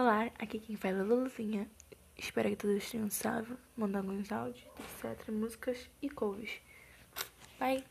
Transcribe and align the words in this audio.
Olá, 0.00 0.30
aqui 0.38 0.58
quem 0.58 0.76
fala 0.76 1.00
é 1.00 1.02
Luluzinha. 1.02 1.68
Espero 2.16 2.48
que 2.48 2.56
todos 2.56 2.90
tenham 2.90 3.10
salvo, 3.10 3.58
mandando 3.76 4.10
alguns 4.10 4.32
áudios, 4.32 4.66
etc, 5.04 5.28
músicas 5.28 5.90
e 6.00 6.08
covers. 6.08 6.58
Bye! 7.58 7.84